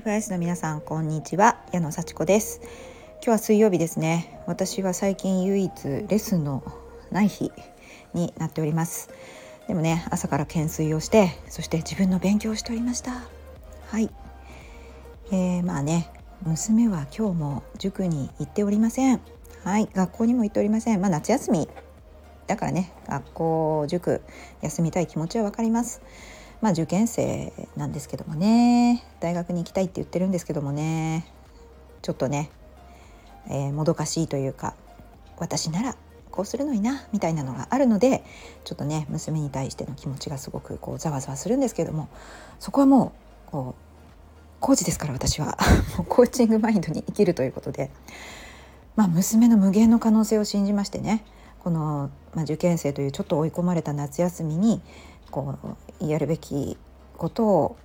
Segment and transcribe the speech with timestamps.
[0.00, 1.60] FIS の皆さんこんにちは。
[1.70, 2.62] 矢野幸子です。
[3.16, 4.40] 今日は水曜日ですね。
[4.46, 6.64] 私は最近唯一レッスンの
[7.10, 7.52] ない日
[8.14, 9.10] になっております。
[9.68, 13.22] でもね朝から懸垂をしてそして自分の勉強をしておりました。
[13.90, 14.08] はい、
[15.30, 16.08] えー、まあね
[16.42, 19.20] 娘は今日も塾に行っておりません。
[19.62, 19.90] はい。
[19.94, 21.02] 学校にも行っておりません。
[21.02, 21.68] まあ夏休み
[22.46, 24.22] だからね学校塾
[24.62, 26.00] 休みたい気持ちは分かります。
[26.62, 29.04] まあ受験生なんですけどもね。
[29.20, 31.26] 大学に行きたいって言ってるんですけどもね。
[32.00, 32.50] ちょっとね、
[33.48, 34.74] えー、もどかしいというか
[35.38, 35.96] 私なら
[36.30, 38.24] こうするのになみたいなのがあるので
[38.64, 42.08] ちょっとね娘に対しての気持ちがすごくこうざわざわするんですけども
[42.58, 43.12] そこはも
[43.48, 43.82] うこう
[44.60, 45.58] コーチですから私は。
[45.98, 47.90] もうコーチングマインドに生きるということで、
[48.94, 51.24] まあ、娘の無限の可能性を信じましてね
[51.58, 54.80] この、まあ、受験生というちょっと追い込まれた夏休みに
[55.32, 55.58] こ
[56.00, 56.76] うやるべき
[57.16, 57.76] ことを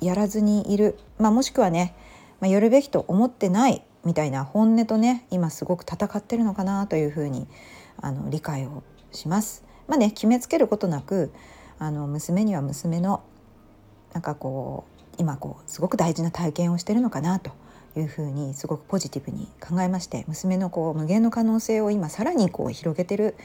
[0.00, 1.94] やらずにいる、まあ、もしくはね、
[2.40, 7.46] まあ、やるべきと思ってないみたいな本音とね今すごく戦ってるのかなというふうに
[8.00, 9.64] あの理解をします。
[9.86, 11.30] まあね決めつけることなく
[11.78, 13.22] あの娘には娘の
[14.12, 17.52] なんかこう今こうすごく大事な体験をしてるのかなと
[17.96, 23.36] いうふうにすごくポジティブに考えまして娘のこう無限の可能性を今さらにこう広げてる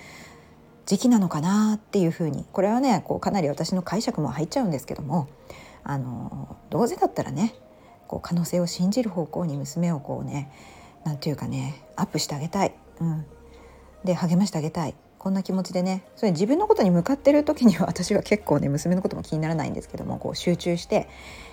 [0.89, 5.29] 時期なのかなっていうふうにこれはねこうかなり私の解釈も入っちゃうんですけども
[5.83, 7.53] あのどうせだったらね
[8.07, 10.51] こう可能性を信じる方向に娘をこうね
[11.03, 13.23] なんていうかねアップしてあげたい、うん、
[14.03, 14.95] で励ましてあげたい。
[15.19, 21.09] こんな気持ちでねそれ自分のことに向かってる時には 私は結構ね娘のことも気にならないんですけどもこう集中して、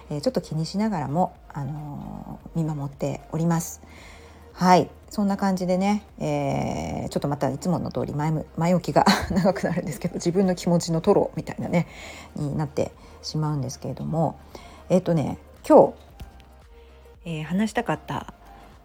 [0.08, 3.82] えー、ちょっと気にしながらも、あのー、見守っております。
[4.56, 4.88] はい。
[5.10, 11.86] そんな感じでね、えー、ちょっとまたいつもの通り前前置きが 長くなるんですけど自分の気持ちのトロみたいなね
[12.34, 12.90] になって
[13.22, 14.38] しまうんですけれども。
[14.88, 15.36] えっ、ー、とね
[15.68, 15.94] 今日、
[17.26, 18.32] えー、話したかった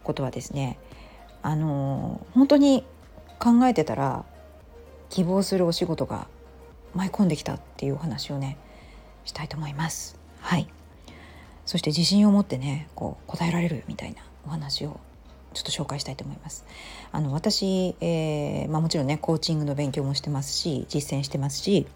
[0.03, 0.77] ことはですね
[1.41, 2.85] あのー、本当に
[3.39, 4.25] 考えてたら
[5.09, 6.27] 希望するお仕事が
[6.95, 8.57] 舞い込んできたっていうお話をね
[9.23, 10.17] したいと思います。
[10.41, 10.67] はい。
[11.65, 14.99] そして自信を持ってねこう答えられるみたいなお話を
[15.53, 16.65] ちょっと紹介したいと思います。
[17.11, 21.87] あの私、えーまあ、もちろんねコーチングの勉強もしてますし実践してますし、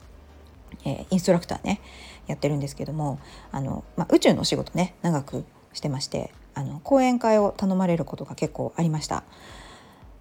[0.83, 1.81] えー、インストラクターね
[2.27, 3.19] やってるんですけども
[3.51, 9.23] あの、まあ、宇宙のお仕事ね長くしてましてあの講演会を頼まれることが結構ありました。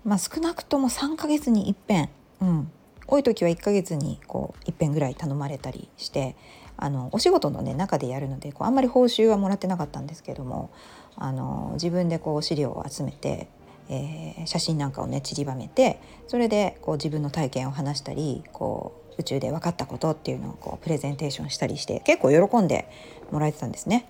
[0.04, 2.70] まあ、少なくとも3ヶ月に一遍、うん、
[3.06, 6.36] 多い時は1ヶ月にこう一遍ぐらい頼まれたりして
[6.76, 10.70] あのお仕事の、ね、中でやるのでこうあんまり報酬はもらってなかったんですけども
[11.16, 13.48] あの自分でこう資料を集めて、
[13.88, 22.88] えー、写真なんかをね散りばめてそれでこう自分の体験を話したりこう宇宙で分かったことっていうのをこうプレゼンテーションしたりして結構喜んで
[23.30, 24.06] もらえてたんですね。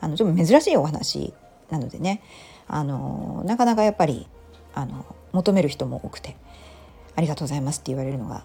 [0.00, 1.34] あのちょっと珍しいお話
[1.70, 2.22] なのでね
[2.68, 4.26] あのなかなかやっぱり
[4.74, 6.36] あの求める人も多くて
[7.16, 8.44] 「ありがとうございます」って言われるのが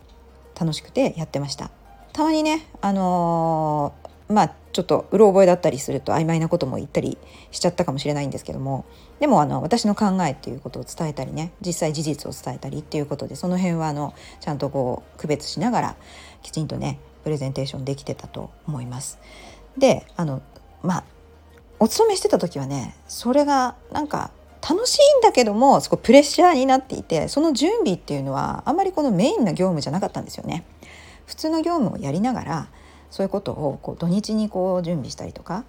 [0.60, 1.72] 楽しくてやってました。
[2.14, 3.94] たまにねあの
[4.28, 7.18] まあちょっとうろ覚えだったりすると曖昧なことも言ったり
[7.52, 8.86] しちゃったかもしれないんですけども
[9.20, 15.96] でもあの私の考えっていうことを伝えたりね実際事実を伝えたりっていうことでその辺はあのちゃんとこう区別しながら
[16.42, 19.20] きちんとねプレゼンテーションできてたと思います。
[19.78, 20.42] であの
[20.82, 21.04] まあ
[21.80, 24.32] お勤めしてた時はねそれがなんか
[24.68, 30.64] 楽しいんだけどもそこプレッシャーになっていてその準備っていうのはあんまりこのメインな業務じゃなかったんですよね。
[31.32, 32.68] 普通の業務をやりながら
[33.10, 35.64] そういうことをこう土日にこう準備したりとか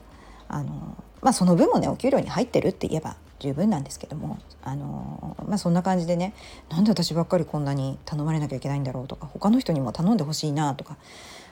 [0.48, 6.34] あの、まあ、その分もねお給料に入ってるって言えば十分なんですけどもあの、まあ、そんな感じでね
[6.68, 10.96] なんで私ばっかりこんなに頼まれなきゃいけないんだろうとか他の人にも頼んでほしいなとか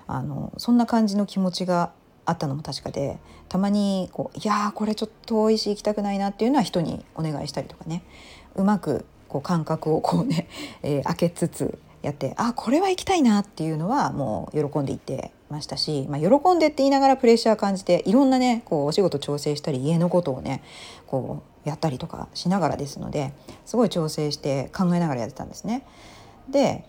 [0.08, 1.92] あのそんな感じの気持ちが
[2.26, 8.02] あったのも確かでたまにこういやこれちょっと遠いし行きたくないなっていうのは人にお願いしたりとかね
[8.56, 10.48] うまくこう感覚をこうね、
[10.82, 20.62] えー、開けつつやってあこれは行きたいなっていうのはもう喜んでいってましたし、まあ、喜んでって言いながらプレッシャー感じていろんなねこうお仕事調整したり家のことをね
[21.06, 23.32] こうやったりとかしながらですので
[23.66, 25.84] すごい調整して考えながらやってたんですね。
[26.48, 26.84] で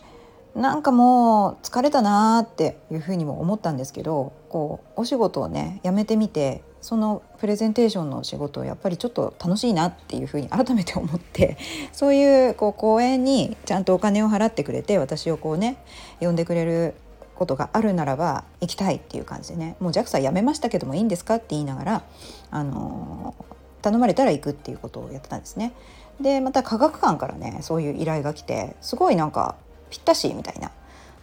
[0.55, 11.57] なんかもう疲れたなーっていうふうにも思ったんですけどこうお仕事をね辞めてみてそのプレゼンテーションの仕事をやっぱりちょっと楽しいなっていうふうに 改めて思って
[11.93, 15.77] そういうこう講演にちゃんとお金を払ってくれて私をこうね
[16.19, 16.95] 呼んでくれる
[17.35, 22.03] ことがあるならば行きたいっていう感じでねもう JAXA 辞めましたけどもいいんですかって言いながら、
[22.51, 23.33] あの
[23.81, 25.73] 頼まれたら行くっていうことをやってたんですね。
[26.19, 29.55] でまた科学館からねそういう依頼が来てすごいなんか
[29.89, 30.71] ぴったしみたいな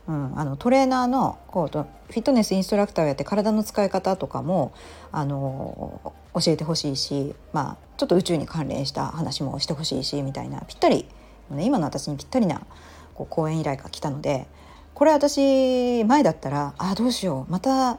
[0.09, 4.73] うん、あのトレーナーのこうフィットネスインストラクターをやって体の使い方とかも
[5.13, 11.07] あの教えてほしいし、まあ、ちょっと宇宙に関連した話もしてほしいしみたいなぴったり、
[11.51, 12.63] 今の私にぴったりな
[13.15, 14.47] こう講演依頼が来たので
[14.95, 17.99] これ私前だったらあどうしようまた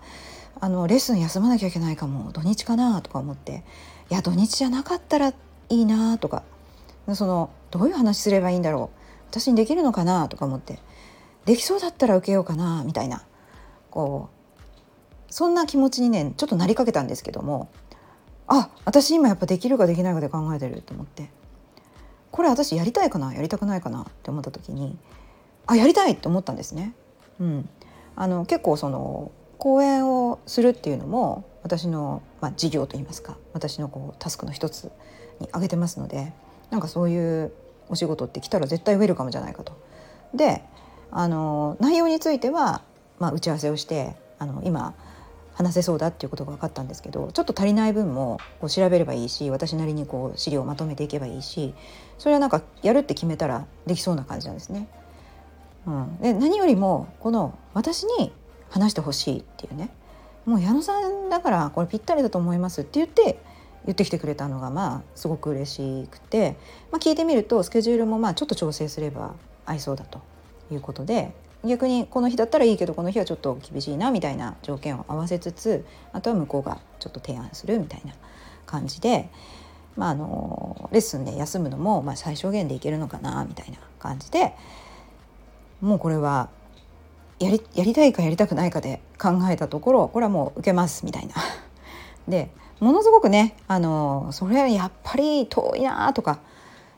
[0.61, 3.63] あのレッスン休まなきゃいけないかも土日かなとか思って
[4.09, 5.33] いや土日じゃなかったらい
[5.69, 6.43] いなとか
[7.13, 8.97] そのどういう話すればいいんだろう
[9.29, 10.79] 私にできるのかなとか思って
[11.49, 13.23] できそうだったら受けようかなみたいな
[13.89, 14.29] こ
[15.27, 17.71] うそんな気持ちにねちょっとなりかけたんですけども
[18.45, 21.31] あ私今やっぱできるかできないかで考えてると思って
[22.29, 24.95] これ私やりたいかなやりたくないかなって思った時に
[25.65, 26.93] あやりたいって思ったんですね。
[27.39, 27.69] うん、
[28.15, 34.91] あの結構その講演をするっていうのも私の、まあ、事業といいますか私のこうタスクの一つ
[35.39, 36.31] に挙げてますので
[36.69, 37.51] なんかそういう
[37.89, 39.73] お仕事って来たら絶対ウェルカムじゃないかと。
[40.33, 40.63] で
[41.11, 42.81] あの内容については、
[43.19, 44.93] まあ、打ち合わせをしてあの今
[45.53, 51.73] 話せそうだっていうことが分かったんですけどちょっと足りない分もこう調べればいいし私なりにこう資料をまとめていけばいいし
[52.17, 54.87] それはなんかやるって決めたらできそうな感じなんですね。
[55.85, 58.31] うん、で何よりもこの私に
[58.69, 59.89] 話してほしいっていうね。
[60.45, 63.39] もう矢野さんだからこれぴったりだと思いますって言って
[63.85, 66.57] 言ってきてくれたのがまあすごく嬉しくて、
[66.91, 69.35] まあ、聞いてみるとスケジュールもまあちょっと調整すれば
[69.65, 70.21] 合いそうだと。
[70.71, 71.31] いうことで
[71.65, 78.13] 逆にこの日だったらいいけどこの日はちょっと厳しいなみたいな条件を合わせつつあとは向こうがちょっと提案するみたいな
[78.65, 79.29] 感じで、
[79.97, 84.53] まあ、あのレッスンで休むのもま最小限でいけるのかなみたいな感じで
[85.81, 86.49] もうこれは
[87.39, 91.35] やりやりたいかやりたくないかで考えたところこれはもう受けますみたいな。
[92.27, 96.39] でものすごくねあのそれやっぱり遠いなとか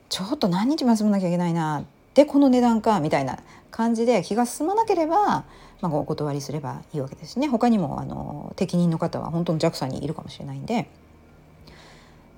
[0.09, 5.45] ちょっと何日も休まなきゃいけないなっでこの値段かみたいな感じで気が進まなければ、
[5.81, 7.47] まあ、お断りすればいいわけですね。
[7.47, 10.89] 他にもあの適任の方は本当に JAXA にいるかもしれないんで。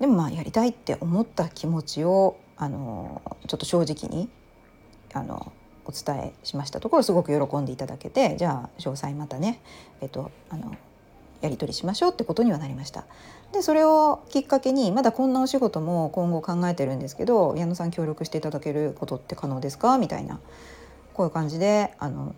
[0.00, 4.28] でもまあやりたいって思った気持ちをあのちょっと正直に
[5.12, 5.52] あの
[5.86, 9.60] お伝えしましたところすごく喜んでいただけてじゃあ詳細またね、
[10.00, 10.76] えっと、あの
[11.44, 13.04] やり取りしましょうってことにはなりました。
[13.52, 19.98] でそれをきっかけにまだこんなお仕事も今後考えてるんですけど矢野さん協力していただけることって可能ですか？
[19.98, 20.40] みたいな
[21.12, 22.34] こういう感じであの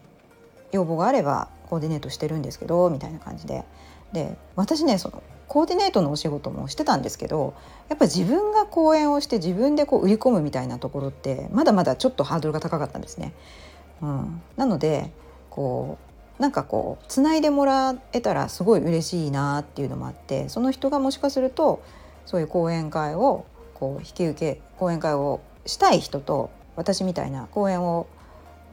[0.72, 3.64] 要望があればコーディネートしてるんですけどみたいな感じで
[4.12, 7.54] で私ねそのコーディネートのお仕事もしてたんですけど
[7.88, 13.32] やっぱ自分が講演をして自分でこう売り込むみたいなところってまだまだちょっとハードルが高かったんですね。
[14.02, 15.12] うん、なので
[15.48, 16.05] こう
[16.38, 21.82] なんかこうつないでもらえたらすごい嬉しいなっていうのもあってその人がもしかすると
[22.26, 28.06] そういう講演会をこう引き受け講演会をしたい人と私みたいな講演を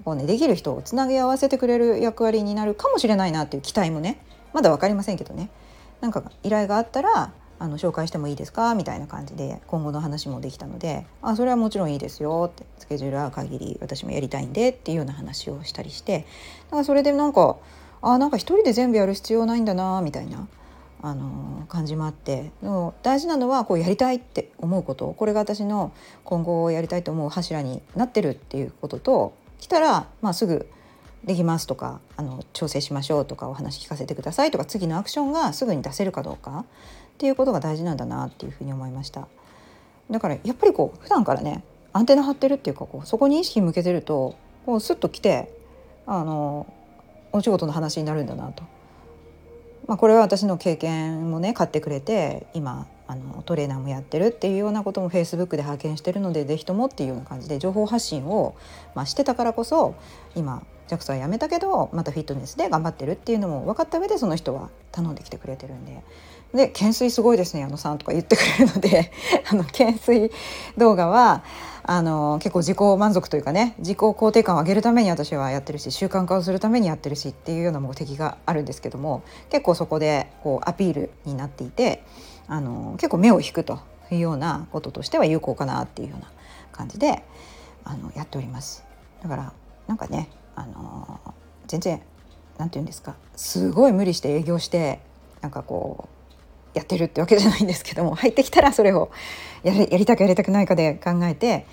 [0.03, 5.49] こう、ね、できる人をつなぎ合わせてくれる役割になるかもしれないなっていう期待もねまだ分かりませんけどね。
[6.01, 7.31] なんか依頼があったら
[7.63, 8.75] あの紹介してもいいですか？
[8.75, 16.25] みたいな感じで今後の話もできたので「あそれはもちろんいいですよ」ってスケジュールは限り私もやりたいんでっていうような話をしたりして
[16.65, 17.55] だからそれでなんか
[18.01, 20.47] あなんか一人で全部やる必要ないんだなみたいな。
[21.05, 22.51] あの感じもあって
[23.01, 25.91] 大事なのはこうやりたいって思うことこれが私の
[26.23, 30.65] 今後やりたいと思う柱になってるっていうことと来たら、まあ、すぐ
[31.23, 36.65] できますとかあの調整しましょうとかお話聞かせてくださいとか次のアクションがすぐに出せるかどうか
[37.13, 39.27] っていうことが大事なんだなっていうふうに思いました
[40.11, 45.49] だからやっぱりこう普段からねアンテナ張ってるっていうかこうそこに意識向けてるとこうスッと来て
[46.05, 46.67] あの
[47.31, 48.63] お仕事の話になるんだなと。
[49.87, 58.55] まあ、これは私の経験もね買ってくれて今あのトレーナーもやってるっていうようなこともフェイスブックで拝見してるので是非ともっていうような感じで情報発信を、
[58.95, 59.95] まあ、してたからこそ
[60.35, 66.03] 今 JAXA は辞めたけどまたフィットネスで頑張ってるっていうのも分かった上でその人は頼んできてくれてるんで。
[66.53, 69.11] で懸垂すごいですね矢野さんとか言ってくれるので
[69.51, 70.31] あの懸垂
[70.77, 71.43] 動画は
[71.81, 82.03] あの結構自己満足というかね自己肯定感を上げるために私はやってるし習慣化をするためにやってるしっていうような目的があるんですけども結構そこでこうアピールになっていて
[82.47, 83.79] あの結構目を引くと
[84.11, 86.27] いうようなこととしては有効かなっていうような
[86.71, 87.23] 感じで
[87.83, 88.83] あのやっております。
[89.23, 89.53] だから
[89.87, 91.19] なんかねあの
[91.67, 92.01] 全然
[92.57, 94.99] なんて言うんですかすごい無理して営業して
[95.41, 99.11] なんかこうやってるってわけじゃないんですけども 入ってきたらそれを
[99.63, 101.65] やりやりたくやりたくないかで考えて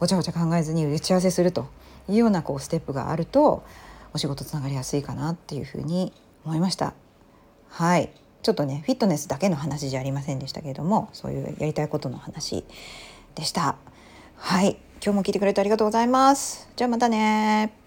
[0.00, 1.66] ごちゃごちゃ考えずに打ち合わせすると
[2.08, 3.62] いうようなこうステップがあると
[4.12, 6.12] お仕事つながりやすいかなっていうふうに
[6.44, 6.94] 思いました。
[7.68, 8.10] はい
[8.42, 12.64] ちょっとねフィットネスだけの話じゃありませんでしたけれどもそういうやりたいことの話
[13.34, 13.76] でした。
[14.36, 16.68] はい今日も聞いてくれてありがとうございます。
[16.76, 17.77] じゃあまたね